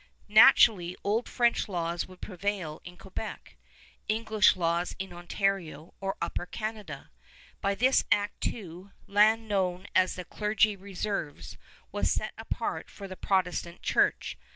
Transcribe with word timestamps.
Naturally 0.33 0.97
old 1.03 1.29
French 1.29 1.69
laws 1.69 2.07
would 2.07 2.21
prevail 2.21 2.81
in 2.83 2.97
Quebec, 2.97 3.55
English 4.07 4.55
laws 4.55 4.95
in 4.97 5.13
Ontario 5.13 5.93
or 6.01 6.17
Upper 6.19 6.47
Canada. 6.47 7.11
By 7.61 7.75
this 7.75 8.03
act, 8.11 8.41
too, 8.41 8.93
land 9.05 9.47
known 9.47 9.85
as 9.93 10.15
the 10.15 10.25
Clergy 10.25 10.75
Reserves 10.75 11.55
was 11.91 12.09
set 12.09 12.33
apart 12.39 12.89
for 12.89 13.07
the 13.07 13.15
Protestant 13.15 13.83
Church. 13.83 14.39